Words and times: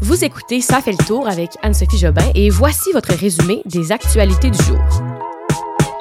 Vous 0.00 0.24
écoutez 0.24 0.60
Ça 0.60 0.80
fait 0.80 0.92
le 0.92 1.04
tour 1.04 1.26
avec 1.26 1.50
Anne-Sophie 1.62 1.98
Jobin 1.98 2.24
et 2.36 2.50
voici 2.50 2.92
votre 2.92 3.12
résumé 3.12 3.62
des 3.64 3.90
actualités 3.90 4.50
du 4.50 4.62
jour. 4.62 4.78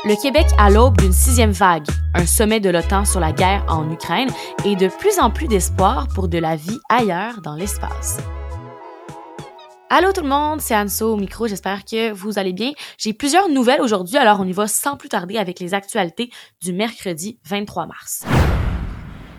Le 0.05 0.21
Québec 0.21 0.45
à 0.59 0.69
l'aube 0.69 0.97
d'une 0.97 1.11
sixième 1.11 1.51
vague, 1.51 1.87
un 2.13 2.27
sommet 2.27 2.59
de 2.59 2.69
l'OTAN 2.69 3.05
sur 3.05 3.19
la 3.19 3.31
guerre 3.31 3.65
en 3.67 3.91
Ukraine 3.91 4.29
et 4.65 4.75
de 4.75 4.87
plus 4.87 5.19
en 5.19 5.31
plus 5.31 5.47
d'espoir 5.47 6.07
pour 6.13 6.27
de 6.27 6.37
la 6.37 6.55
vie 6.55 6.77
ailleurs 6.89 7.41
dans 7.41 7.55
l'espace. 7.55 8.19
Allô 9.89 10.11
tout 10.11 10.21
le 10.21 10.29
monde, 10.29 10.61
c'est 10.61 10.75
Anso 10.75 11.13
au 11.13 11.17
micro, 11.17 11.47
j'espère 11.47 11.83
que 11.83 12.11
vous 12.11 12.37
allez 12.37 12.53
bien. 12.53 12.73
J'ai 12.99 13.13
plusieurs 13.13 13.49
nouvelles 13.49 13.81
aujourd'hui, 13.81 14.17
alors 14.17 14.39
on 14.39 14.45
y 14.45 14.53
va 14.53 14.67
sans 14.67 14.95
plus 14.95 15.09
tarder 15.09 15.37
avec 15.37 15.59
les 15.59 15.73
actualités 15.73 16.29
du 16.61 16.71
mercredi 16.71 17.39
23 17.45 17.87
mars. 17.87 18.23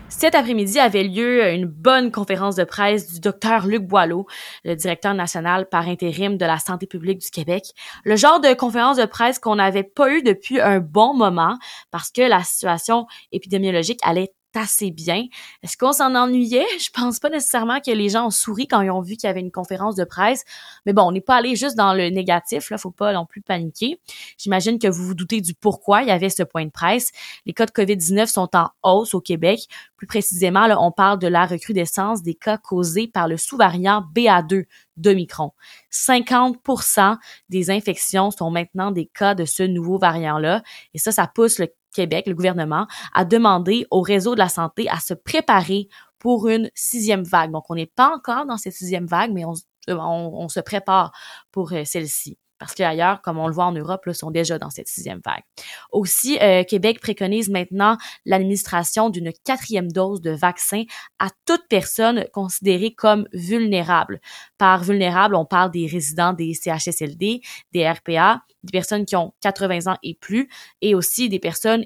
Cet 0.09 0.33
après-midi 0.33 0.79
avait 0.79 1.03
lieu 1.03 1.53
une 1.53 1.65
bonne 1.65 2.11
conférence 2.11 2.55
de 2.55 2.63
presse 2.63 3.13
du 3.13 3.19
docteur 3.19 3.67
Luc 3.67 3.83
Boileau, 3.83 4.25
le 4.65 4.75
directeur 4.75 5.13
national 5.13 5.69
par 5.69 5.87
intérim 5.87 6.35
de 6.35 6.45
la 6.45 6.57
santé 6.57 6.87
publique 6.87 7.19
du 7.19 7.29
Québec. 7.29 7.63
Le 8.03 8.15
genre 8.15 8.39
de 8.39 8.53
conférence 8.53 8.97
de 8.97 9.05
presse 9.05 9.37
qu'on 9.37 9.55
n'avait 9.55 9.83
pas 9.83 10.11
eu 10.11 10.23
depuis 10.23 10.59
un 10.59 10.79
bon 10.79 11.13
moment 11.13 11.57
parce 11.91 12.11
que 12.11 12.23
la 12.23 12.43
situation 12.43 13.05
épidémiologique 13.31 13.99
allait 14.01 14.33
assez 14.55 14.91
bien. 14.91 15.25
Est-ce 15.63 15.77
qu'on 15.77 15.93
s'en 15.93 16.15
ennuyait? 16.15 16.65
Je 16.79 16.89
pense 16.91 17.19
pas 17.19 17.29
nécessairement 17.29 17.79
que 17.79 17.91
les 17.91 18.09
gens 18.09 18.27
ont 18.27 18.31
souri 18.31 18.67
quand 18.67 18.81
ils 18.81 18.91
ont 18.91 19.01
vu 19.01 19.15
qu'il 19.15 19.27
y 19.27 19.29
avait 19.29 19.39
une 19.39 19.51
conférence 19.51 19.95
de 19.95 20.03
presse. 20.03 20.43
Mais 20.85 20.93
bon, 20.93 21.03
on 21.03 21.11
n'est 21.11 21.21
pas 21.21 21.35
allé 21.35 21.55
juste 21.55 21.75
dans 21.75 21.93
le 21.93 22.09
négatif, 22.09 22.69
là, 22.69 22.77
faut 22.77 22.91
pas 22.91 23.13
non 23.13 23.25
plus 23.25 23.41
paniquer. 23.41 23.99
J'imagine 24.37 24.79
que 24.79 24.87
vous 24.87 25.05
vous 25.05 25.15
doutez 25.15 25.41
du 25.41 25.53
pourquoi 25.53 26.01
il 26.01 26.07
y 26.07 26.11
avait 26.11 26.29
ce 26.29 26.43
point 26.43 26.65
de 26.65 26.71
presse. 26.71 27.11
Les 27.45 27.53
cas 27.53 27.65
de 27.65 27.71
COVID-19 27.71 28.27
sont 28.27 28.49
en 28.55 28.69
hausse 28.83 29.13
au 29.13 29.21
Québec. 29.21 29.61
Plus 29.97 30.07
précisément, 30.07 30.67
là, 30.67 30.81
on 30.81 30.91
parle 30.91 31.19
de 31.19 31.27
la 31.27 31.45
recrudescence 31.45 32.23
des 32.23 32.35
cas 32.35 32.57
causés 32.57 33.07
par 33.07 33.27
le 33.27 33.37
sous-variant 33.37 34.05
BA2 34.15 34.65
d'Omicron. 34.97 35.51
50% 35.91 37.17
des 37.49 37.69
infections 37.69 38.31
sont 38.31 38.51
maintenant 38.51 38.91
des 38.91 39.07
cas 39.07 39.35
de 39.35 39.45
ce 39.45 39.63
nouveau 39.63 39.97
variant-là. 39.97 40.61
Et 40.93 40.99
ça, 40.99 41.11
ça 41.11 41.27
pousse 41.27 41.59
le 41.59 41.67
Québec, 41.93 42.25
le 42.27 42.35
gouvernement, 42.35 42.87
a 43.13 43.25
demandé 43.25 43.85
au 43.91 44.01
réseau 44.01 44.33
de 44.33 44.39
la 44.39 44.49
santé 44.49 44.89
à 44.89 44.99
se 44.99 45.13
préparer 45.13 45.87
pour 46.19 46.47
une 46.47 46.69
sixième 46.75 47.23
vague. 47.23 47.51
Donc, 47.51 47.65
on 47.69 47.75
n'est 47.75 47.85
pas 47.85 48.13
encore 48.13 48.45
dans 48.45 48.57
cette 48.57 48.73
sixième 48.73 49.05
vague, 49.05 49.31
mais 49.31 49.45
on, 49.45 50.47
se 50.49 50.59
prépare 50.59 51.11
pour 51.51 51.73
euh, 51.73 51.83
celle-ci 51.85 52.37
parce 52.59 52.75
qu'ailleurs, 52.75 53.21
comme 53.21 53.39
on 53.39 53.47
le 53.47 53.53
voit 53.53 53.65
en 53.65 53.71
Europe, 53.71 54.05
là, 54.05 54.13
sont 54.13 54.31
déjà 54.31 54.59
dans 54.59 54.69
cette 54.69 54.87
sixième 54.87 55.21
vague. 55.25 55.43
Aussi, 55.91 56.37
euh, 56.41 56.63
Québec 56.63 56.99
préconise 56.99 57.49
maintenant 57.49 57.97
l'administration 58.25 59.09
d'une 59.09 59.31
quatrième 59.45 59.91
dose 59.91 60.21
de 60.21 60.31
vaccin 60.31 60.83
à 61.19 61.29
toute 61.45 61.63
personne 61.69 62.25
considérée 62.33 62.93
comme 62.93 63.27
vulnérable. 63.33 64.19
Par 64.57 64.83
vulnérable, 64.83 65.35
on 65.35 65.45
parle 65.45 65.71
des 65.71 65.87
résidents 65.87 66.33
des 66.33 66.53
CHSLD, 66.53 67.41
des 67.71 67.89
RPA, 67.89 68.43
des 68.63 68.71
personnes 68.71 69.05
qui 69.05 69.15
ont 69.15 69.33
80 69.41 69.91
ans 69.91 69.97
et 70.03 70.15
plus, 70.15 70.49
et 70.81 70.95
aussi 70.95 71.29
des 71.29 71.39
personnes 71.39 71.85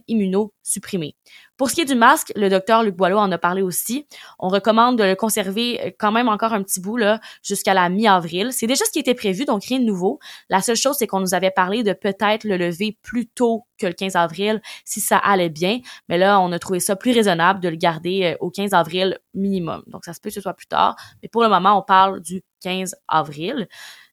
Pour 1.57 1.69
ce 1.69 1.75
qui 1.75 1.81
est 1.81 1.85
du 1.85 1.95
masque, 1.95 2.31
le 2.35 2.49
docteur 2.49 2.83
Luc 2.83 2.95
Boileau 2.95 3.17
en 3.17 3.31
a 3.31 3.37
parlé 3.37 3.61
aussi. 3.61 4.07
On 4.39 4.47
recommande 4.47 4.97
de 4.97 5.03
le 5.03 5.15
conserver 5.15 5.79
euh, 5.81 5.91
quand 5.99 6.11
même 6.11 6.27
encore 6.27 6.53
un 6.53 6.63
petit 6.63 6.79
bout 6.79 6.97
là 6.97 7.19
jusqu'à 7.43 7.73
la 7.73 7.89
mi-avril. 7.89 8.49
C'est 8.51 8.65
déjà 8.65 8.83
ce 8.85 8.91
qui 8.91 8.99
était 8.99 9.13
prévu, 9.13 9.45
donc 9.45 9.65
rien 9.65 9.79
de 9.79 9.85
nouveau. 9.85 10.19
La 10.49 10.61
seule 10.61 10.75
chose, 10.75 10.95
c'est 10.97 11.05
qu'on 11.07 11.19
nous 11.19 11.33
avait 11.33 11.51
parlé 11.51 11.83
de 11.83 11.93
peut-être 11.93 12.43
le 12.43 12.57
lever 12.57 12.97
plus 13.01 13.27
tôt 13.27 13.65
que 13.77 13.85
le 13.85 13.93
15 13.93 14.15
avril 14.15 14.61
si 14.85 14.99
ça 14.99 15.17
allait 15.17 15.49
bien. 15.49 15.79
Mais 16.09 16.17
là, 16.17 16.39
on 16.39 16.51
a 16.51 16.59
trouvé 16.59 16.79
ça 16.79 16.95
plus 16.95 17.11
raisonnable 17.11 17.59
de 17.59 17.69
le 17.69 17.75
garder 17.75 18.33
euh, 18.33 18.37
au 18.39 18.49
15 18.49 18.73
avril 18.73 19.19
minimum. 19.33 19.83
Donc, 19.87 20.05
ça 20.05 20.13
se 20.13 20.21
peut 20.21 20.29
que 20.29 20.35
ce 20.35 20.41
soit 20.41 20.53
plus 20.53 20.67
tard. 20.67 20.95
Mais 21.21 21.29
pour 21.29 21.43
le 21.43 21.49
moment, 21.49 21.77
on 21.77 21.83
parle 21.83 22.21
du 22.21 22.41
15 22.61 22.95
avril. 23.07 23.67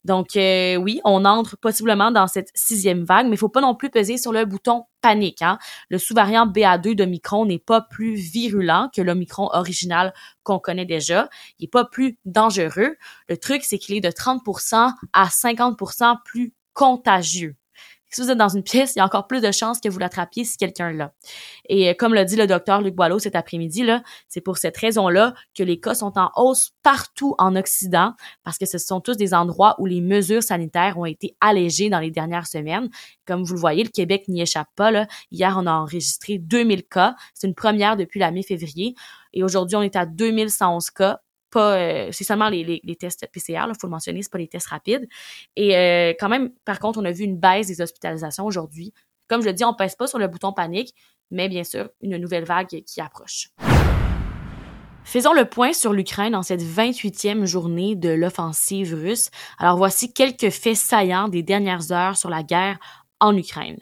Donc 0.04 0.36
euh, 0.36 0.76
oui, 0.76 1.00
on 1.04 1.24
entre 1.24 1.56
possiblement 1.56 2.10
dans 2.10 2.26
cette 2.26 2.50
sixième 2.54 3.04
vague, 3.04 3.26
mais 3.26 3.34
il 3.34 3.38
faut 3.38 3.48
pas 3.48 3.60
non 3.60 3.74
plus 3.74 3.90
peser 3.90 4.16
sur 4.16 4.32
le 4.32 4.44
bouton 4.44 4.84
panique. 5.02 5.42
Hein. 5.42 5.58
Le 5.88 5.98
sous-variant 5.98 6.46
BA2 6.46 6.94
d'Omicron 6.94 7.44
n'est 7.44 7.58
pas 7.58 7.82
plus 7.82 8.14
virulent 8.14 8.88
que 8.94 9.02
l'Omicron 9.02 9.48
original 9.52 10.14
qu'on 10.42 10.58
connaît 10.58 10.86
déjà. 10.86 11.28
Il 11.58 11.64
est 11.64 11.68
pas 11.68 11.84
plus 11.84 12.18
dangereux. 12.24 12.96
Le 13.28 13.36
truc, 13.36 13.62
c'est 13.64 13.78
qu'il 13.78 13.96
est 13.96 14.00
de 14.00 14.10
30% 14.10 14.92
à 15.12 15.26
50% 15.26 16.16
plus 16.24 16.54
contagieux 16.72 17.56
si 18.10 18.20
vous 18.20 18.30
êtes 18.30 18.38
dans 18.38 18.48
une 18.48 18.62
pièce, 18.62 18.94
il 18.96 18.98
y 18.98 19.02
a 19.02 19.04
encore 19.04 19.26
plus 19.26 19.40
de 19.40 19.50
chances 19.52 19.80
que 19.80 19.88
vous 19.88 19.98
l'attrapiez 19.98 20.44
si 20.44 20.56
quelqu'un 20.56 20.92
l'a. 20.92 21.12
Et 21.68 21.90
euh, 21.90 21.94
comme 21.96 22.14
l'a 22.14 22.24
dit 22.24 22.36
le 22.36 22.46
docteur 22.46 22.80
Luc 22.80 22.94
Boileau 22.94 23.18
cet 23.18 23.36
après-midi, 23.36 23.82
là, 23.82 24.02
c'est 24.28 24.40
pour 24.40 24.58
cette 24.58 24.76
raison-là 24.76 25.34
que 25.56 25.62
les 25.62 25.78
cas 25.80 25.94
sont 25.94 26.12
en 26.16 26.30
hausse 26.36 26.72
partout 26.82 27.34
en 27.38 27.56
Occident, 27.56 28.14
parce 28.44 28.58
que 28.58 28.66
ce 28.66 28.78
sont 28.78 29.00
tous 29.00 29.16
des 29.16 29.34
endroits 29.34 29.76
où 29.78 29.86
les 29.86 30.00
mesures 30.00 30.42
sanitaires 30.42 30.98
ont 30.98 31.04
été 31.04 31.36
allégées 31.40 31.90
dans 31.90 32.00
les 32.00 32.10
dernières 32.10 32.46
semaines. 32.46 32.88
Comme 33.26 33.44
vous 33.44 33.54
le 33.54 33.60
voyez, 33.60 33.84
le 33.84 33.90
Québec 33.90 34.24
n'y 34.28 34.42
échappe 34.42 34.68
pas. 34.74 34.90
Là. 34.90 35.06
Hier, 35.30 35.56
on 35.58 35.66
a 35.66 35.72
enregistré 35.72 36.38
2000 36.38 36.84
cas. 36.84 37.14
C'est 37.34 37.46
une 37.46 37.54
première 37.54 37.96
depuis 37.96 38.18
la 38.18 38.30
mi-février. 38.30 38.94
Et 39.32 39.44
aujourd'hui, 39.44 39.76
on 39.76 39.82
est 39.82 39.96
à 39.96 40.06
2111 40.06 40.90
cas 40.90 41.20
euh, 41.58 42.08
c'est 42.12 42.24
seulement 42.24 42.48
les, 42.48 42.80
les, 42.82 42.96
tests 42.96 43.26
PCR, 43.32 43.64
il 43.68 43.74
faut 43.80 43.86
le 43.86 43.90
mentionner, 43.90 44.22
c'est 44.22 44.30
pas 44.30 44.38
les 44.38 44.48
tests 44.48 44.68
rapides. 44.68 45.08
Et 45.56 45.76
euh, 45.76 46.14
quand 46.18 46.28
même, 46.28 46.50
par 46.64 46.78
contre, 46.78 47.00
on 47.00 47.04
a 47.04 47.10
vu 47.10 47.24
une 47.24 47.36
baisse 47.36 47.66
des 47.66 47.80
hospitalisations 47.80 48.46
aujourd'hui. 48.46 48.92
Comme 49.28 49.42
je 49.42 49.46
le 49.46 49.52
dis, 49.52 49.64
on 49.64 49.74
pèse 49.74 49.96
pas 49.96 50.06
sur 50.06 50.18
le 50.18 50.28
bouton 50.28 50.52
panique, 50.52 50.94
mais 51.30 51.48
bien 51.48 51.64
sûr, 51.64 51.88
une 52.00 52.16
nouvelle 52.16 52.44
vague 52.44 52.82
qui 52.84 53.00
approche. 53.00 53.50
Faisons 55.04 55.32
le 55.32 55.44
point 55.44 55.72
sur 55.72 55.92
l'Ukraine 55.92 56.36
en 56.36 56.42
cette 56.42 56.62
28e 56.62 57.44
journée 57.44 57.96
de 57.96 58.10
l'offensive 58.10 58.94
russe. 58.94 59.30
Alors 59.58 59.76
voici 59.76 60.12
quelques 60.12 60.50
faits 60.50 60.76
saillants 60.76 61.28
des 61.28 61.42
dernières 61.42 61.90
heures 61.90 62.16
sur 62.16 62.30
la 62.30 62.42
guerre 62.42 62.78
en 63.18 63.36
Ukraine. 63.36 63.78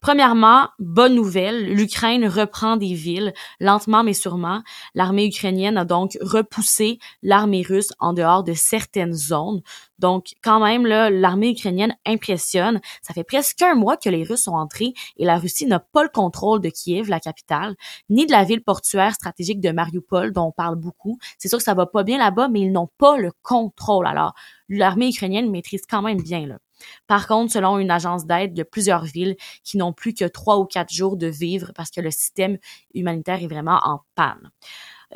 Premièrement, 0.00 0.68
bonne 0.78 1.14
nouvelle, 1.14 1.74
l'Ukraine 1.74 2.26
reprend 2.26 2.78
des 2.78 2.94
villes, 2.94 3.34
lentement 3.60 4.02
mais 4.02 4.14
sûrement. 4.14 4.62
L'armée 4.94 5.26
ukrainienne 5.26 5.76
a 5.76 5.84
donc 5.84 6.16
repoussé 6.22 6.98
l'armée 7.22 7.60
russe 7.60 7.92
en 7.98 8.14
dehors 8.14 8.42
de 8.42 8.54
certaines 8.54 9.12
zones. 9.12 9.60
Donc, 9.98 10.32
quand 10.42 10.58
même, 10.58 10.86
l'armée 10.86 11.50
ukrainienne 11.50 11.94
impressionne. 12.06 12.80
Ça 13.02 13.12
fait 13.12 13.24
presque 13.24 13.60
un 13.60 13.74
mois 13.74 13.98
que 13.98 14.08
les 14.08 14.24
Russes 14.24 14.44
sont 14.44 14.54
entrés 14.54 14.94
et 15.18 15.26
la 15.26 15.38
Russie 15.38 15.66
n'a 15.66 15.80
pas 15.80 16.02
le 16.02 16.08
contrôle 16.08 16.62
de 16.62 16.70
Kiev, 16.70 17.10
la 17.10 17.20
capitale, 17.20 17.76
ni 18.08 18.24
de 18.24 18.32
la 18.32 18.44
ville 18.44 18.64
portuaire 18.64 19.12
stratégique 19.12 19.60
de 19.60 19.70
Mariupol, 19.70 20.32
dont 20.32 20.46
on 20.46 20.52
parle 20.52 20.76
beaucoup. 20.76 21.18
C'est 21.36 21.48
sûr 21.48 21.58
que 21.58 21.64
ça 21.64 21.74
va 21.74 21.84
pas 21.84 22.04
bien 22.04 22.16
là-bas, 22.16 22.48
mais 22.48 22.60
ils 22.60 22.72
n'ont 22.72 22.88
pas 22.96 23.18
le 23.18 23.32
contrôle. 23.42 24.06
Alors, 24.06 24.32
l'armée 24.70 25.10
ukrainienne 25.10 25.50
maîtrise 25.50 25.82
quand 25.86 26.00
même 26.00 26.22
bien, 26.22 26.46
là. 26.46 26.58
Par 27.06 27.26
contre, 27.26 27.52
selon 27.52 27.78
une 27.78 27.90
agence 27.90 28.26
d'aide, 28.26 28.52
il 28.54 28.58
y 28.58 28.62
a 28.62 28.64
plusieurs 28.64 29.04
villes 29.04 29.36
qui 29.64 29.76
n'ont 29.76 29.92
plus 29.92 30.14
que 30.14 30.24
trois 30.24 30.58
ou 30.58 30.64
quatre 30.64 30.92
jours 30.92 31.16
de 31.16 31.26
vivre 31.26 31.72
parce 31.74 31.90
que 31.90 32.00
le 32.00 32.10
système 32.10 32.58
humanitaire 32.94 33.42
est 33.42 33.48
vraiment 33.48 33.80
en 33.84 34.00
panne. 34.14 34.50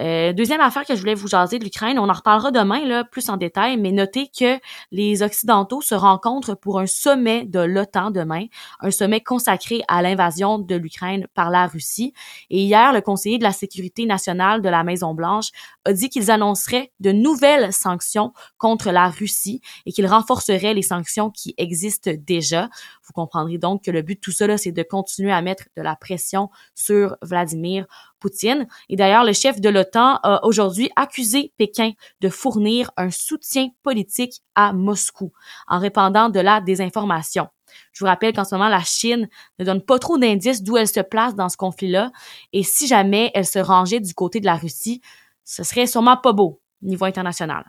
Euh, 0.00 0.32
deuxième 0.32 0.60
affaire 0.60 0.84
que 0.84 0.94
je 0.94 1.00
voulais 1.00 1.14
vous 1.14 1.28
jaser 1.28 1.58
de 1.58 1.64
l'Ukraine, 1.64 1.98
on 1.98 2.08
en 2.08 2.12
reparlera 2.12 2.50
demain 2.50 2.84
là 2.84 3.04
plus 3.04 3.28
en 3.28 3.36
détail, 3.36 3.76
mais 3.76 3.92
notez 3.92 4.28
que 4.28 4.58
les 4.90 5.22
Occidentaux 5.22 5.80
se 5.80 5.94
rencontrent 5.94 6.54
pour 6.56 6.80
un 6.80 6.86
sommet 6.86 7.44
de 7.44 7.60
l'OTAN 7.60 8.10
demain, 8.10 8.46
un 8.80 8.90
sommet 8.90 9.20
consacré 9.20 9.82
à 9.88 10.02
l'invasion 10.02 10.58
de 10.58 10.74
l'Ukraine 10.74 11.26
par 11.34 11.50
la 11.50 11.66
Russie. 11.66 12.12
Et 12.50 12.62
hier, 12.62 12.92
le 12.92 13.00
conseiller 13.00 13.38
de 13.38 13.44
la 13.44 13.52
sécurité 13.52 14.06
nationale 14.06 14.62
de 14.62 14.68
la 14.68 14.82
Maison 14.82 15.14
Blanche 15.14 15.50
a 15.84 15.92
dit 15.92 16.08
qu'ils 16.08 16.30
annonceraient 16.30 16.92
de 17.00 17.12
nouvelles 17.12 17.72
sanctions 17.72 18.32
contre 18.58 18.90
la 18.90 19.08
Russie 19.08 19.60
et 19.86 19.92
qu'ils 19.92 20.06
renforceraient 20.06 20.74
les 20.74 20.82
sanctions 20.82 21.30
qui 21.30 21.54
existent 21.56 22.10
déjà. 22.18 22.68
Vous 23.06 23.12
comprendrez 23.12 23.58
donc 23.58 23.84
que 23.84 23.90
le 23.90 24.02
but 24.02 24.16
de 24.16 24.20
tout 24.20 24.32
ça, 24.32 24.56
c'est 24.56 24.72
de 24.72 24.82
continuer 24.82 25.32
à 25.32 25.42
mettre 25.42 25.64
de 25.76 25.82
la 25.82 25.94
pression 25.94 26.48
sur 26.74 27.16
Vladimir 27.22 27.86
Poutine. 28.18 28.66
Et 28.88 28.96
d'ailleurs, 28.96 29.24
le 29.24 29.32
chef 29.32 29.60
de 29.60 29.68
l'OTAN 29.68 30.20
a 30.22 30.44
aujourd'hui 30.44 30.90
accusé 30.96 31.52
Pékin 31.58 31.92
de 32.20 32.28
fournir 32.30 32.90
un 32.96 33.10
soutien 33.10 33.68
politique 33.82 34.40
à 34.54 34.72
Moscou 34.72 35.32
en 35.68 35.78
répandant 35.78 36.30
de 36.30 36.40
la 36.40 36.60
désinformation. 36.60 37.48
Je 37.92 38.00
vous 38.00 38.06
rappelle 38.06 38.32
qu'en 38.32 38.44
ce 38.44 38.54
moment, 38.54 38.68
la 38.68 38.82
Chine 38.82 39.28
ne 39.58 39.64
donne 39.64 39.82
pas 39.82 39.98
trop 39.98 40.16
d'indices 40.16 40.62
d'où 40.62 40.76
elle 40.76 40.88
se 40.88 41.00
place 41.00 41.34
dans 41.34 41.48
ce 41.48 41.56
conflit-là. 41.56 42.10
Et 42.52 42.62
si 42.62 42.86
jamais 42.86 43.30
elle 43.34 43.46
se 43.46 43.58
rangeait 43.58 44.00
du 44.00 44.14
côté 44.14 44.40
de 44.40 44.46
la 44.46 44.56
Russie, 44.56 45.00
ce 45.44 45.62
serait 45.62 45.86
sûrement 45.86 46.16
pas 46.16 46.32
beau 46.32 46.60
niveau 46.82 47.04
international. 47.04 47.64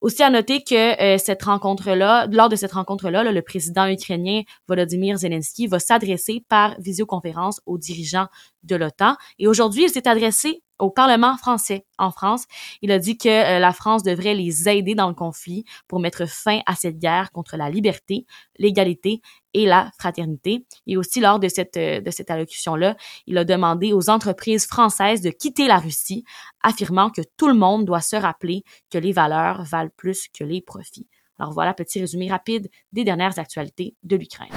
Aussi 0.00 0.22
à 0.22 0.30
noter 0.30 0.62
que 0.62 1.00
euh, 1.14 1.18
cette 1.18 1.42
rencontre-là, 1.42 2.26
lors 2.30 2.48
de 2.48 2.56
cette 2.56 2.72
rencontre-là, 2.72 3.24
le 3.30 3.42
président 3.42 3.86
ukrainien 3.86 4.42
Volodymyr 4.68 5.18
Zelensky 5.18 5.66
va 5.66 5.78
s'adresser 5.78 6.44
par 6.48 6.74
visioconférence 6.80 7.60
aux 7.66 7.78
dirigeants 7.78 8.28
de 8.62 8.76
l'OTAN. 8.76 9.16
Et 9.38 9.46
aujourd'hui, 9.48 9.84
il 9.84 9.90
s'est 9.90 10.08
adressé 10.08 10.62
au 10.78 10.90
Parlement 10.90 11.36
français 11.36 11.86
en 11.98 12.10
France. 12.10 12.44
Il 12.82 12.90
a 12.92 12.98
dit 12.98 13.16
que 13.16 13.28
euh, 13.28 13.58
la 13.58 13.72
France 13.72 14.02
devrait 14.02 14.34
les 14.34 14.68
aider 14.68 14.94
dans 14.94 15.08
le 15.08 15.14
conflit 15.14 15.64
pour 15.88 16.00
mettre 16.00 16.28
fin 16.28 16.60
à 16.66 16.74
cette 16.74 16.98
guerre 16.98 17.30
contre 17.32 17.56
la 17.56 17.70
liberté, 17.70 18.26
l'égalité 18.58 19.20
et 19.54 19.66
la 19.66 19.90
fraternité. 19.98 20.64
Et 20.86 20.96
aussi, 20.96 21.20
lors 21.20 21.38
de 21.38 21.48
cette, 21.48 21.76
euh, 21.76 22.00
de 22.00 22.10
cette 22.10 22.30
allocution-là, 22.30 22.96
il 23.26 23.38
a 23.38 23.44
demandé 23.44 23.92
aux 23.92 24.10
entreprises 24.10 24.66
françaises 24.66 25.20
de 25.20 25.30
quitter 25.30 25.66
la 25.66 25.78
Russie, 25.78 26.24
affirmant 26.62 27.10
que 27.10 27.22
tout 27.36 27.48
le 27.48 27.54
monde 27.54 27.84
doit 27.84 28.00
se 28.00 28.16
rappeler 28.16 28.64
que 28.90 28.98
les 28.98 29.12
valeurs 29.12 29.62
valent 29.64 29.90
plus 29.96 30.28
que 30.28 30.44
les 30.44 30.60
profits. 30.60 31.06
Alors 31.38 31.52
voilà, 31.52 31.74
petit 31.74 31.98
résumé 31.98 32.30
rapide 32.30 32.68
des 32.92 33.04
dernières 33.04 33.38
actualités 33.38 33.96
de 34.02 34.16
l'Ukraine. 34.16 34.52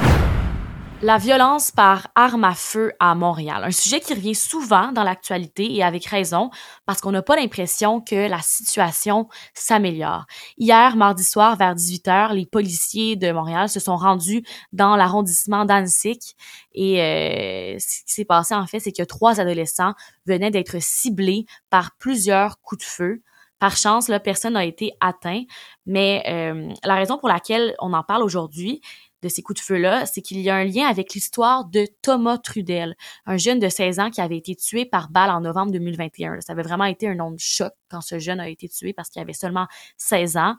La 1.02 1.18
violence 1.18 1.72
par 1.72 2.08
arme 2.16 2.46
à 2.46 2.56
feu 2.56 2.94
à 3.02 3.16
Montréal, 3.16 3.66
un 3.66 3.72
sujet 3.72 4.00
qui 4.00 4.14
revient 4.14 4.34
souvent 4.34 4.94
dans 4.94 5.04
l'actualité 5.04 5.76
et 5.76 5.84
avec 5.84 6.06
raison 6.06 6.50
parce 6.86 7.02
qu'on 7.02 7.12
n'a 7.12 7.22
pas 7.22 7.36
l'impression 7.36 8.00
que 8.00 8.30
la 8.30 8.40
situation 8.42 9.28
s'améliore. 9.54 10.26
Hier, 10.58 10.96
mardi 10.96 11.26
soir, 11.26 11.58
vers 11.58 11.76
18h, 11.76 12.34
les 12.34 12.46
policiers 12.46 13.18
de 13.18 13.30
Montréal 13.34 13.68
se 13.68 13.82
sont 13.82 13.98
rendus 13.98 14.44
dans 14.72 14.96
l'arrondissement 14.96 15.66
d'Annecy 15.66 16.18
et 16.74 17.02
euh, 17.02 17.78
ce 17.78 18.04
qui 18.06 18.14
s'est 18.14 18.26
passé 18.26 18.56
en 18.56 18.66
fait, 18.66 18.80
c'est 18.80 18.94
que 18.94 19.04
trois 19.04 19.42
adolescents 19.42 19.94
venaient 20.26 20.52
d'être 20.52 20.82
ciblés 20.82 21.46
par 21.70 21.98
plusieurs 21.98 22.62
coups 22.62 22.86
de 22.86 22.90
feu. 22.90 23.22
Par 23.60 23.78
chance, 23.78 24.10
là, 24.10 24.20
personne 24.20 24.54
n'a 24.54 24.66
été 24.66 24.92
atteint, 25.00 25.44
mais 25.86 26.24
euh, 26.28 26.74
la 26.84 26.96
raison 26.96 27.18
pour 27.18 27.30
laquelle 27.30 27.74
on 27.80 27.94
en 27.94 28.04
parle 28.04 28.22
aujourd'hui, 28.22 28.82
de 29.26 29.30
ces 29.30 29.42
coups 29.42 29.60
de 29.60 29.66
feu-là, 29.66 30.06
c'est 30.06 30.22
qu'il 30.22 30.40
y 30.40 30.52
a 30.52 30.56
un 30.56 30.64
lien 30.64 30.86
avec 30.86 31.16
l'histoire 31.16 31.66
de 31.66 31.88
Thomas 32.04 32.38
Trudel, 32.38 32.96
un 33.26 33.38
jeune 33.38 33.60
de 33.60 33.70
16 33.70 34.00
ans 34.00 34.12
qui 34.12 34.22
avait 34.22 34.38
été 34.38 34.56
tué 34.56 34.86
par 34.86 35.10
balle 35.10 35.32
en 35.32 35.42
novembre 35.42 35.72
2021. 35.72 36.42
Ça 36.42 36.54
avait 36.54 36.62
vraiment 36.62 36.86
été 36.86 37.08
un 37.08 37.16
nom 37.16 37.32
de 37.32 37.40
choc 37.40 37.74
quand 37.90 38.02
ce 38.02 38.20
jeune 38.20 38.40
a 38.40 38.48
été 38.48 38.70
tué 38.70 38.94
parce 38.94 39.10
qu'il 39.10 39.20
avait 39.20 39.34
seulement 39.34 39.66
16 39.98 40.38
ans. 40.38 40.56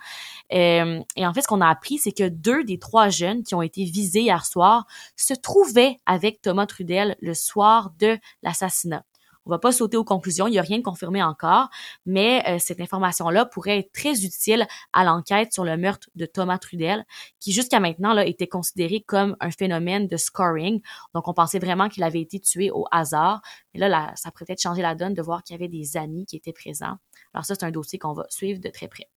Euh, 0.52 1.00
et 1.14 1.26
en 1.26 1.32
fait, 1.32 1.42
ce 1.42 1.46
qu'on 1.46 1.60
a 1.60 1.68
appris, 1.68 1.98
c'est 1.98 2.10
que 2.10 2.28
deux 2.28 2.64
des 2.64 2.80
trois 2.80 3.08
jeunes 3.08 3.44
qui 3.44 3.54
ont 3.54 3.62
été 3.62 3.84
visés 3.84 4.22
hier 4.22 4.44
soir 4.44 4.84
se 5.14 5.34
trouvaient 5.34 5.98
avec 6.04 6.42
Thomas 6.42 6.66
Trudel 6.66 7.16
le 7.20 7.34
soir 7.34 7.92
de 8.00 8.18
l'assassinat. 8.42 9.04
On 9.46 9.50
va 9.50 9.58
pas 9.58 9.72
sauter 9.72 9.96
aux 9.96 10.04
conclusions, 10.04 10.48
il 10.48 10.52
n'y 10.52 10.58
a 10.58 10.62
rien 10.62 10.78
de 10.78 10.82
confirmé 10.82 11.22
encore, 11.22 11.68
mais 12.04 12.42
euh, 12.48 12.58
cette 12.58 12.80
information-là 12.80 13.46
pourrait 13.46 13.78
être 13.78 13.92
très 13.92 14.24
utile 14.24 14.66
à 14.92 15.04
l'enquête 15.04 15.52
sur 15.52 15.64
le 15.64 15.76
meurtre 15.76 16.08
de 16.16 16.26
Thomas 16.26 16.58
Trudel, 16.58 17.04
qui 17.38 17.52
jusqu'à 17.52 17.78
maintenant 17.78 18.12
là, 18.12 18.26
était 18.26 18.48
considéré 18.48 19.00
comme 19.00 19.36
un 19.40 19.52
phénomène 19.52 20.08
de 20.08 20.16
scoring. 20.16 20.82
Donc 21.14 21.28
on 21.28 21.32
pensait 21.32 21.60
vraiment 21.60 21.88
qu'il 21.88 22.02
avait 22.02 22.20
été 22.20 22.40
tué 22.40 22.70
au 22.72 22.86
hasard. 22.90 23.40
Mais 23.72 23.80
là, 23.80 23.88
là 23.88 24.12
ça 24.16 24.30
pourrait 24.30 24.46
peut-être 24.46 24.62
changer 24.62 24.82
la 24.82 24.94
donne 24.94 25.14
de 25.14 25.22
voir 25.22 25.42
qu'il 25.44 25.54
y 25.54 25.58
avait 25.58 25.68
des 25.68 25.96
amis 25.96 26.26
qui 26.26 26.36
étaient 26.36 26.52
présents. 26.52 26.96
Alors 27.32 27.44
ça, 27.44 27.54
c'est 27.54 27.64
un 27.64 27.70
dossier 27.70 27.98
qu'on 27.98 28.14
va 28.14 28.26
suivre 28.28 28.60
de 28.60 28.68
très 28.68 28.88
près. 28.88 29.08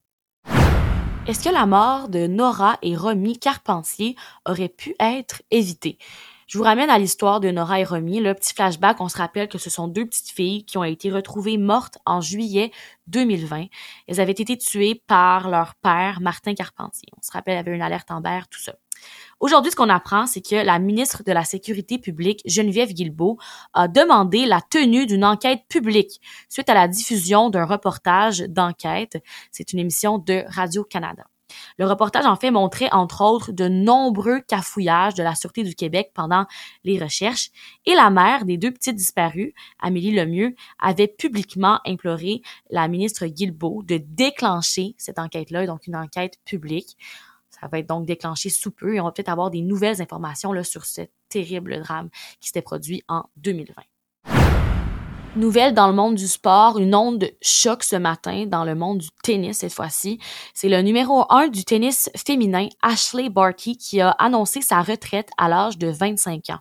Est-ce 1.27 1.43
que 1.43 1.53
la 1.53 1.65
mort 1.65 2.09
de 2.09 2.27
Nora 2.27 2.77
et 2.81 2.95
Romy 2.95 3.37
Carpentier 3.37 4.15
aurait 4.45 4.69
pu 4.69 4.95
être 4.99 5.41
évitée? 5.51 5.97
Je 6.49 6.57
vous 6.57 6.63
ramène 6.63 6.89
à 6.89 6.97
l'histoire 6.97 7.39
de 7.39 7.51
Nora 7.51 7.79
et 7.79 7.83
Romy. 7.83 8.19
Le 8.19 8.33
petit 8.33 8.55
flashback, 8.55 8.99
on 9.01 9.07
se 9.07 9.17
rappelle 9.17 9.47
que 9.47 9.59
ce 9.59 9.69
sont 9.69 9.87
deux 9.87 10.07
petites 10.07 10.31
filles 10.31 10.65
qui 10.65 10.79
ont 10.79 10.83
été 10.83 11.11
retrouvées 11.11 11.59
mortes 11.59 11.99
en 12.07 12.21
juillet 12.21 12.71
2020. 13.05 13.67
Elles 14.07 14.19
avaient 14.19 14.31
été 14.31 14.57
tuées 14.57 14.95
par 15.05 15.47
leur 15.51 15.75
père, 15.75 16.21
Martin 16.21 16.55
Carpentier. 16.55 17.07
On 17.15 17.21
se 17.21 17.31
rappelle, 17.31 17.53
il 17.53 17.57
y 17.57 17.59
avait 17.59 17.75
une 17.75 17.83
alerte 17.83 18.09
en 18.09 18.19
berre, 18.19 18.47
tout 18.47 18.59
ça. 18.59 18.73
Aujourd'hui, 19.39 19.69
ce 19.69 19.75
qu'on 19.75 19.89
apprend, 19.89 20.25
c'est 20.25 20.41
que 20.41 20.55
la 20.55 20.79
ministre 20.79 21.21
de 21.23 21.31
la 21.31 21.43
Sécurité 21.43 21.99
publique, 21.99 22.41
Geneviève 22.47 22.93
Guilbeault, 22.93 23.37
a 23.75 23.87
demandé 23.87 24.47
la 24.47 24.59
tenue 24.59 25.05
d'une 25.05 25.25
enquête 25.25 25.61
publique 25.69 26.19
suite 26.49 26.67
à 26.67 26.73
la 26.73 26.87
diffusion 26.87 27.51
d'un 27.51 27.65
reportage 27.65 28.39
d'enquête. 28.39 29.21
C'est 29.51 29.71
une 29.71 29.77
émission 29.77 30.17
de 30.17 30.43
Radio-Canada. 30.47 31.25
Le 31.77 31.85
reportage 31.85 32.25
en 32.25 32.35
fait 32.35 32.51
montrait 32.51 32.89
entre 32.91 33.21
autres 33.21 33.51
de 33.51 33.67
nombreux 33.67 34.41
cafouillages 34.41 35.13
de 35.13 35.23
la 35.23 35.35
Sûreté 35.35 35.63
du 35.63 35.75
Québec 35.75 36.11
pendant 36.13 36.45
les 36.83 36.99
recherches 36.99 37.51
et 37.85 37.95
la 37.95 38.09
mère 38.09 38.45
des 38.45 38.57
deux 38.57 38.71
petites 38.71 38.95
disparues, 38.95 39.53
Amélie 39.79 40.11
Lemieux, 40.11 40.55
avait 40.79 41.07
publiquement 41.07 41.79
imploré 41.85 42.41
la 42.69 42.87
ministre 42.87 43.25
Guilbeault 43.25 43.83
de 43.83 43.97
déclencher 43.97 44.95
cette 44.97 45.19
enquête-là, 45.19 45.65
donc 45.65 45.87
une 45.87 45.95
enquête 45.95 46.37
publique. 46.45 46.97
Ça 47.49 47.67
va 47.67 47.79
être 47.79 47.89
donc 47.89 48.05
déclenché 48.05 48.49
sous 48.49 48.71
peu 48.71 48.95
et 48.95 49.01
on 49.01 49.05
va 49.05 49.11
peut-être 49.11 49.29
avoir 49.29 49.49
des 49.49 49.61
nouvelles 49.61 50.01
informations 50.01 50.53
là, 50.53 50.63
sur 50.63 50.85
ce 50.85 51.01
terrible 51.29 51.79
drame 51.81 52.09
qui 52.39 52.47
s'était 52.47 52.61
produit 52.61 53.03
en 53.07 53.25
2020. 53.37 53.73
Nouvelle 55.35 55.75
dans 55.75 55.87
le 55.87 55.93
monde 55.93 56.15
du 56.15 56.27
sport, 56.27 56.79
une 56.79 56.95
onde 56.95 57.29
choc 57.41 57.83
ce 57.83 57.95
matin 57.95 58.45
dans 58.47 58.63
le 58.63 58.73
monde 58.73 58.97
du 58.97 59.09
tennis 59.23 59.59
cette 59.59 59.71
fois-ci. 59.71 60.19
C'est 60.55 60.69
le 60.69 60.81
numéro 60.81 61.23
un 61.29 61.47
du 61.47 61.63
tennis 61.63 62.09
féminin, 62.15 62.67
Ashley 62.81 63.29
Barty, 63.29 63.77
qui 63.77 64.01
a 64.01 64.09
annoncé 64.11 64.61
sa 64.61 64.81
retraite 64.81 65.29
à 65.37 65.47
l'âge 65.47 65.77
de 65.77 65.87
25 65.87 66.49
ans. 66.49 66.59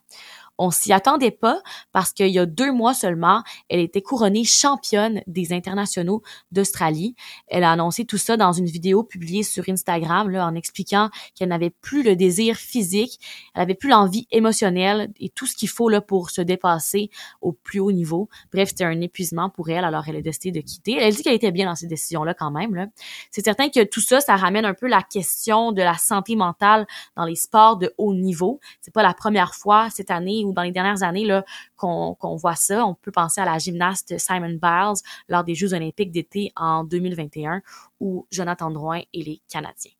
On 0.58 0.70
s'y 0.70 0.92
attendait 0.92 1.30
pas 1.30 1.62
parce 1.92 2.12
qu'il 2.12 2.28
y 2.28 2.38
a 2.38 2.46
deux 2.46 2.72
mois 2.72 2.94
seulement, 2.94 3.42
elle 3.68 3.80
était 3.80 4.02
couronnée 4.02 4.44
championne 4.44 5.22
des 5.26 5.52
internationaux 5.52 6.22
d'Australie. 6.50 7.14
Elle 7.46 7.64
a 7.64 7.72
annoncé 7.72 8.04
tout 8.04 8.18
ça 8.18 8.36
dans 8.36 8.52
une 8.52 8.66
vidéo 8.66 9.04
publiée 9.04 9.42
sur 9.42 9.64
Instagram 9.68 10.28
là, 10.30 10.46
en 10.46 10.54
expliquant 10.54 11.10
qu'elle 11.34 11.48
n'avait 11.48 11.70
plus 11.70 12.02
le 12.02 12.16
désir 12.16 12.56
physique, 12.56 13.20
elle 13.54 13.62
avait 13.62 13.74
plus 13.74 13.88
l'envie 13.88 14.26
émotionnelle 14.30 15.12
et 15.18 15.28
tout 15.28 15.46
ce 15.46 15.56
qu'il 15.56 15.68
faut 15.68 15.88
là 15.88 16.00
pour 16.00 16.30
se 16.30 16.40
dépasser 16.40 17.10
au 17.40 17.52
plus 17.52 17.80
haut 17.80 17.92
niveau. 17.92 18.28
Bref, 18.52 18.70
c'était 18.70 18.84
un 18.84 19.00
épuisement 19.00 19.50
pour 19.50 19.70
elle, 19.70 19.84
alors 19.84 20.04
elle 20.08 20.16
a 20.16 20.22
décidé 20.22 20.60
de 20.60 20.64
quitter. 20.64 20.96
Elle 20.98 21.14
dit 21.14 21.22
qu'elle 21.22 21.34
était 21.34 21.52
bien 21.52 21.66
dans 21.66 21.76
ces 21.76 21.86
décisions-là 21.86 22.34
quand 22.34 22.50
même. 22.50 22.74
Là. 22.74 22.86
C'est 23.30 23.44
certain 23.44 23.68
que 23.68 23.84
tout 23.84 24.00
ça, 24.00 24.20
ça 24.20 24.36
ramène 24.36 24.64
un 24.64 24.74
peu 24.74 24.88
la 24.88 25.02
question 25.02 25.72
de 25.72 25.82
la 25.82 25.96
santé 25.96 26.36
mentale 26.36 26.86
dans 27.16 27.24
les 27.24 27.36
sports 27.36 27.76
de 27.76 27.92
haut 27.98 28.14
niveau. 28.14 28.60
C'est 28.80 28.92
pas 28.92 29.02
la 29.02 29.14
première 29.14 29.54
fois 29.54 29.88
cette 29.90 30.10
année 30.10 30.44
ou 30.48 30.52
dans 30.52 30.62
les 30.62 30.72
dernières 30.72 31.02
années 31.02 31.24
là 31.24 31.44
qu'on 31.76 32.36
voit 32.36 32.56
ça. 32.56 32.84
On 32.86 32.94
peut 32.94 33.12
penser 33.12 33.40
à 33.40 33.44
la 33.44 33.58
gymnaste 33.58 34.18
Simon 34.18 34.58
Biles 34.60 35.02
lors 35.28 35.44
des 35.44 35.54
Jeux 35.54 35.74
olympiques 35.74 36.10
d'été 36.10 36.52
en 36.56 36.84
2021 36.84 37.62
ou 38.00 38.26
Jonathan 38.30 38.70
Drouin 38.70 39.02
et 39.12 39.22
les 39.22 39.42
Canadiens. 39.48 39.92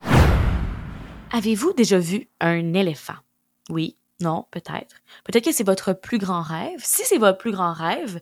Avez-vous 1.30 1.72
déjà 1.74 1.98
vu 1.98 2.28
un 2.40 2.72
éléphant? 2.72 3.16
Oui, 3.68 3.96
non, 4.20 4.46
peut-être. 4.50 4.96
Peut-être 5.24 5.44
que 5.44 5.52
c'est 5.52 5.64
votre 5.64 5.92
plus 5.92 6.18
grand 6.18 6.42
rêve. 6.42 6.80
Si 6.82 7.02
c'est 7.04 7.18
votre 7.18 7.38
plus 7.38 7.52
grand 7.52 7.72
rêve 7.72 8.20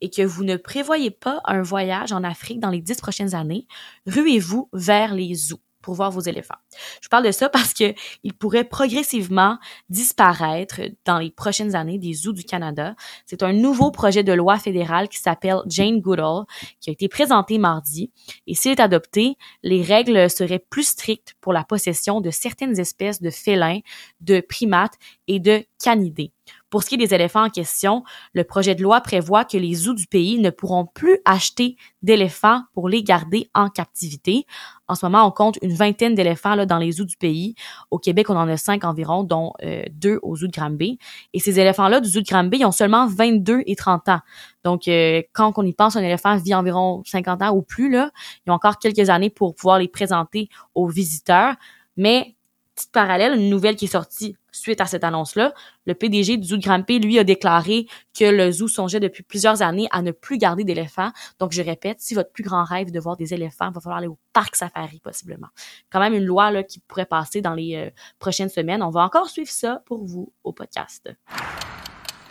et 0.00 0.10
que 0.10 0.22
vous 0.22 0.44
ne 0.44 0.56
prévoyez 0.56 1.10
pas 1.10 1.40
un 1.44 1.62
voyage 1.62 2.12
en 2.12 2.24
Afrique 2.24 2.60
dans 2.60 2.70
les 2.70 2.82
dix 2.82 2.96
prochaines 2.96 3.34
années, 3.34 3.66
ruez-vous 4.06 4.68
vers 4.72 5.14
les 5.14 5.34
zoos 5.34 5.60
voir 5.94 6.10
vos 6.10 6.20
éléphants. 6.20 6.58
Je 7.00 7.08
parle 7.08 7.24
de 7.24 7.32
ça 7.32 7.48
parce 7.48 7.74
que 7.74 7.94
il 8.22 8.34
pourrait 8.34 8.64
progressivement 8.64 9.58
disparaître 9.88 10.80
dans 11.04 11.18
les 11.18 11.30
prochaines 11.30 11.74
années 11.74 11.98
des 11.98 12.14
zoos 12.14 12.32
du 12.32 12.44
Canada. 12.44 12.94
C'est 13.26 13.42
un 13.42 13.52
nouveau 13.52 13.90
projet 13.90 14.22
de 14.22 14.32
loi 14.32 14.58
fédéral 14.58 15.08
qui 15.08 15.18
s'appelle 15.18 15.58
Jane 15.66 16.00
Goodall 16.00 16.44
qui 16.80 16.90
a 16.90 16.92
été 16.92 17.08
présenté 17.08 17.58
mardi 17.58 18.10
et 18.46 18.54
s'il 18.54 18.72
est 18.72 18.80
adopté, 18.80 19.36
les 19.62 19.82
règles 19.82 20.30
seraient 20.30 20.64
plus 20.70 20.88
strictes 20.88 21.34
pour 21.40 21.52
la 21.52 21.64
possession 21.64 22.20
de 22.20 22.30
certaines 22.30 22.78
espèces 22.78 23.22
de 23.22 23.30
félins, 23.30 23.80
de 24.20 24.40
primates 24.40 24.94
et 25.26 25.40
de 25.40 25.64
canidés. 25.82 26.32
Pour 26.70 26.82
ce 26.82 26.88
qui 26.88 26.96
est 26.96 26.98
des 26.98 27.14
éléphants 27.14 27.46
en 27.46 27.50
question, 27.50 28.04
le 28.34 28.44
projet 28.44 28.74
de 28.74 28.82
loi 28.82 29.00
prévoit 29.00 29.44
que 29.44 29.56
les 29.56 29.74
zoos 29.74 29.94
du 29.94 30.06
pays 30.06 30.38
ne 30.38 30.50
pourront 30.50 30.84
plus 30.84 31.18
acheter 31.24 31.76
d'éléphants 32.02 32.62
pour 32.74 32.88
les 32.88 33.02
garder 33.02 33.50
en 33.54 33.68
captivité. 33.70 34.44
En 34.86 34.94
ce 34.94 35.06
moment, 35.06 35.26
on 35.26 35.30
compte 35.30 35.58
une 35.62 35.72
vingtaine 35.72 36.14
d'éléphants 36.14 36.66
dans 36.66 36.78
les 36.78 36.92
zoos 36.92 37.04
du 37.04 37.16
pays. 37.16 37.54
Au 37.90 37.98
Québec, 37.98 38.28
on 38.28 38.36
en 38.36 38.48
a 38.48 38.56
cinq 38.56 38.84
environ, 38.84 39.22
dont 39.22 39.52
euh, 39.62 39.82
deux 39.92 40.18
au 40.22 40.36
zoo 40.36 40.46
de 40.46 40.52
Granby. 40.52 40.98
Et 41.32 41.40
ces 41.40 41.58
éléphants-là 41.58 42.00
du 42.00 42.08
zoo 42.08 42.20
de 42.20 42.26
Granby, 42.26 42.58
ils 42.58 42.66
ont 42.66 42.72
seulement 42.72 43.06
22 43.06 43.62
et 43.66 43.76
30 43.76 44.08
ans. 44.10 44.20
Donc, 44.64 44.88
euh, 44.88 45.22
quand 45.32 45.52
on 45.56 45.62
y 45.62 45.72
pense, 45.72 45.96
un 45.96 46.02
éléphant 46.02 46.36
vit 46.36 46.54
environ 46.54 47.02
50 47.06 47.42
ans 47.42 47.54
ou 47.54 47.62
plus. 47.62 47.90
Là. 47.90 48.10
Ils 48.46 48.50
ont 48.50 48.54
encore 48.54 48.78
quelques 48.78 49.08
années 49.08 49.30
pour 49.30 49.54
pouvoir 49.54 49.78
les 49.78 49.88
présenter 49.88 50.48
aux 50.74 50.88
visiteurs. 50.88 51.54
Mais 51.96 52.36
petite 52.78 52.92
parallèle, 52.92 53.34
une 53.34 53.50
nouvelle 53.50 53.74
qui 53.74 53.86
est 53.86 53.88
sortie 53.88 54.36
suite 54.52 54.80
à 54.80 54.86
cette 54.86 55.02
annonce-là, 55.02 55.52
le 55.86 55.94
PDG 55.94 56.36
du 56.36 56.46
zoo 56.46 56.56
de 56.56 56.62
Granby, 56.62 57.00
lui, 57.00 57.18
a 57.18 57.24
déclaré 57.24 57.86
que 58.16 58.24
le 58.24 58.52
zoo 58.52 58.68
songeait 58.68 59.00
depuis 59.00 59.24
plusieurs 59.24 59.62
années 59.62 59.88
à 59.90 60.00
ne 60.00 60.12
plus 60.12 60.38
garder 60.38 60.62
d'éléphants. 60.62 61.10
Donc, 61.40 61.52
je 61.52 61.60
répète, 61.60 62.00
si 62.00 62.14
votre 62.14 62.30
plus 62.30 62.44
grand 62.44 62.62
rêve 62.64 62.88
est 62.88 62.92
de 62.92 63.00
voir 63.00 63.16
des 63.16 63.34
éléphants, 63.34 63.68
il 63.70 63.74
va 63.74 63.80
falloir 63.80 63.98
aller 63.98 64.06
au 64.06 64.18
parc 64.32 64.54
safari, 64.54 65.00
possiblement. 65.00 65.48
Quand 65.90 65.98
même 65.98 66.14
une 66.14 66.24
loi 66.24 66.50
là, 66.52 66.62
qui 66.62 66.78
pourrait 66.78 67.06
passer 67.06 67.40
dans 67.40 67.54
les 67.54 67.74
euh, 67.74 67.90
prochaines 68.20 68.48
semaines. 68.48 68.82
On 68.82 68.90
va 68.90 69.02
encore 69.02 69.28
suivre 69.28 69.50
ça 69.50 69.82
pour 69.84 70.04
vous 70.04 70.32
au 70.44 70.52
podcast. 70.52 71.10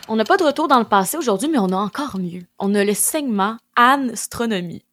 On 0.08 0.16
n'a 0.16 0.24
pas 0.24 0.38
de 0.38 0.44
retour 0.44 0.68
dans 0.68 0.78
le 0.78 0.86
passé 0.86 1.18
aujourd'hui, 1.18 1.48
mais 1.48 1.58
on 1.58 1.72
a 1.72 1.76
encore 1.76 2.18
mieux. 2.18 2.42
On 2.58 2.74
a 2.74 2.84
le 2.84 2.94
segment 2.94 3.58
Astronomie. 3.76 4.87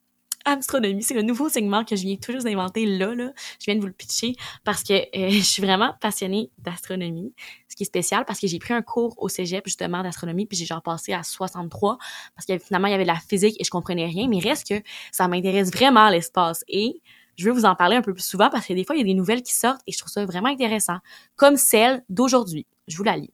Astronomie. 0.45 1.03
C'est 1.03 1.13
le 1.13 1.21
nouveau 1.21 1.49
segment 1.49 1.83
que 1.83 1.95
je 1.95 2.03
viens 2.03 2.15
tout 2.15 2.31
juste 2.31 2.45
d'inventer 2.45 2.85
là, 2.85 3.13
là. 3.13 3.31
Je 3.59 3.65
viens 3.65 3.75
de 3.75 3.81
vous 3.81 3.87
le 3.87 3.93
pitcher 3.93 4.35
parce 4.63 4.83
que 4.83 4.93
euh, 4.93 5.29
je 5.29 5.41
suis 5.41 5.61
vraiment 5.61 5.93
passionnée 5.99 6.51
d'astronomie. 6.59 7.33
Ce 7.67 7.75
qui 7.75 7.83
est 7.83 7.87
spécial 7.87 8.23
parce 8.25 8.39
que 8.39 8.47
j'ai 8.47 8.59
pris 8.59 8.73
un 8.73 8.81
cours 8.81 9.15
au 9.17 9.27
cégep 9.27 9.65
justement 9.65 10.01
d'astronomie 10.01 10.45
puis 10.45 10.57
j'ai 10.57 10.65
genre 10.65 10.81
passé 10.81 11.11
à 11.11 11.23
63 11.23 11.97
parce 12.35 12.45
que 12.45 12.57
finalement 12.57 12.87
il 12.87 12.91
y 12.91 12.93
avait 12.93 13.03
de 13.03 13.09
la 13.09 13.19
physique 13.19 13.59
et 13.59 13.63
je 13.63 13.69
comprenais 13.69 14.05
rien. 14.05 14.27
Mais 14.29 14.39
reste 14.39 14.67
que 14.67 14.81
ça 15.11 15.27
m'intéresse 15.27 15.71
vraiment 15.71 16.09
l'espace 16.09 16.63
et 16.67 17.01
je 17.37 17.45
veux 17.45 17.51
vous 17.51 17.65
en 17.65 17.75
parler 17.75 17.97
un 17.97 18.01
peu 18.01 18.13
plus 18.13 18.23
souvent 18.23 18.49
parce 18.49 18.65
que 18.65 18.73
des 18.73 18.85
fois 18.85 18.95
il 18.95 18.99
y 18.99 19.01
a 19.01 19.05
des 19.05 19.13
nouvelles 19.13 19.43
qui 19.43 19.53
sortent 19.53 19.81
et 19.87 19.91
je 19.91 19.97
trouve 19.97 20.11
ça 20.11 20.25
vraiment 20.25 20.49
intéressant, 20.49 20.99
comme 21.35 21.57
celle 21.57 22.03
d'aujourd'hui. 22.09 22.65
Je 22.87 22.95
vous 22.97 23.03
la 23.03 23.17
lis. 23.17 23.33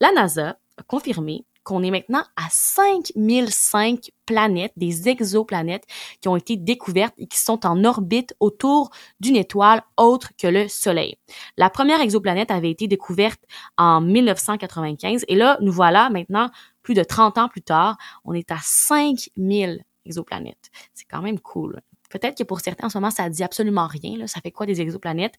La 0.00 0.12
NASA 0.12 0.58
a 0.76 0.82
confirmé 0.82 1.44
qu'on 1.68 1.82
est 1.82 1.90
maintenant 1.90 2.24
à 2.36 2.48
5005 2.50 4.10
planètes, 4.24 4.72
des 4.78 5.10
exoplanètes 5.10 5.84
qui 6.22 6.28
ont 6.28 6.36
été 6.36 6.56
découvertes 6.56 7.12
et 7.18 7.26
qui 7.26 7.36
sont 7.36 7.66
en 7.66 7.84
orbite 7.84 8.34
autour 8.40 8.88
d'une 9.20 9.36
étoile 9.36 9.82
autre 9.98 10.30
que 10.38 10.46
le 10.46 10.66
Soleil. 10.66 11.16
La 11.58 11.68
première 11.68 12.00
exoplanète 12.00 12.50
avait 12.50 12.70
été 12.70 12.88
découverte 12.88 13.42
en 13.76 14.00
1995 14.00 15.26
et 15.28 15.34
là, 15.34 15.58
nous 15.60 15.72
voilà 15.72 16.08
maintenant 16.08 16.50
plus 16.82 16.94
de 16.94 17.04
30 17.04 17.36
ans 17.36 17.48
plus 17.48 17.60
tard, 17.60 17.98
on 18.24 18.32
est 18.32 18.50
à 18.50 18.56
5000 18.62 19.84
exoplanètes. 20.06 20.70
C'est 20.94 21.04
quand 21.04 21.20
même 21.20 21.38
cool. 21.38 21.82
Peut-être 22.08 22.36
que 22.38 22.42
pour 22.42 22.60
certains, 22.60 22.86
en 22.86 22.90
ce 22.90 22.98
moment, 22.98 23.10
ça 23.10 23.28
dit 23.28 23.42
absolument 23.42 23.86
rien. 23.86 24.18
Là. 24.18 24.26
Ça 24.26 24.40
fait 24.40 24.50
quoi 24.50 24.66
des 24.66 24.80
exoplanètes? 24.80 25.34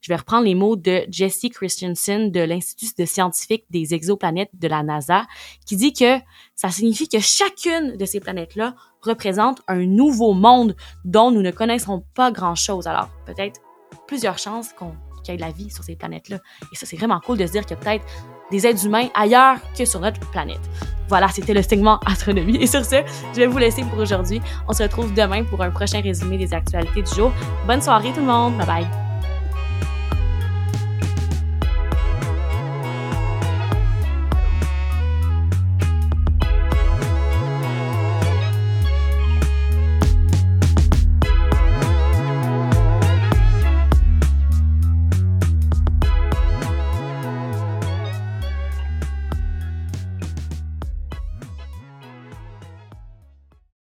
Je 0.00 0.08
vais 0.08 0.16
reprendre 0.16 0.44
les 0.44 0.54
mots 0.54 0.76
de 0.76 1.04
Jesse 1.08 1.46
Christensen 1.52 2.30
de 2.30 2.40
l'Institut 2.40 2.94
de 2.98 3.04
scientifique 3.04 3.64
des 3.70 3.94
exoplanètes 3.94 4.50
de 4.54 4.68
la 4.68 4.82
NASA, 4.82 5.26
qui 5.66 5.76
dit 5.76 5.92
que 5.92 6.18
ça 6.54 6.70
signifie 6.70 7.08
que 7.08 7.20
chacune 7.20 7.96
de 7.96 8.04
ces 8.04 8.20
planètes-là 8.20 8.74
représente 9.02 9.60
un 9.68 9.84
nouveau 9.84 10.32
monde 10.32 10.74
dont 11.04 11.30
nous 11.30 11.42
ne 11.42 11.50
connaissons 11.50 12.04
pas 12.14 12.30
grand-chose. 12.30 12.86
Alors, 12.86 13.10
peut-être 13.26 13.60
plusieurs 14.06 14.38
chances 14.38 14.72
qu'on 14.72 14.94
qu'il 15.24 15.34
ait 15.34 15.36
de 15.38 15.42
la 15.42 15.50
vie 15.50 15.70
sur 15.70 15.82
ces 15.82 15.96
planètes-là. 15.96 16.38
Et 16.72 16.76
ça, 16.76 16.86
c'est 16.86 16.96
vraiment 16.96 17.18
cool 17.20 17.38
de 17.38 17.46
se 17.46 17.52
dire 17.52 17.62
a 17.68 17.76
peut-être 17.76 18.04
des 18.50 18.66
êtres 18.66 18.84
humains 18.86 19.08
ailleurs 19.14 19.56
que 19.76 19.84
sur 19.84 20.00
notre 20.00 20.20
planète. 20.30 20.60
Voilà, 21.08 21.28
c'était 21.28 21.54
le 21.54 21.62
segment 21.62 21.98
astronomie. 22.06 22.56
Et 22.56 22.66
sur 22.66 22.84
ce, 22.84 22.96
je 23.32 23.40
vais 23.40 23.46
vous 23.46 23.58
laisser 23.58 23.82
pour 23.84 23.98
aujourd'hui. 23.98 24.40
On 24.68 24.72
se 24.72 24.82
retrouve 24.82 25.12
demain 25.14 25.44
pour 25.44 25.62
un 25.62 25.70
prochain 25.70 26.00
résumé 26.00 26.38
des 26.38 26.52
actualités 26.52 27.02
du 27.02 27.14
jour. 27.14 27.32
Bonne 27.66 27.82
soirée 27.82 28.12
tout 28.12 28.20
le 28.20 28.26
monde. 28.26 28.56
Bye 28.56 28.66
bye. 28.66 29.03